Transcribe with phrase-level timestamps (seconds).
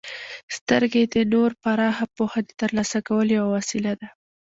[0.55, 4.07] •سترګې د نور پراخه پوهه د ترلاسه کولو یوه وسیله ده.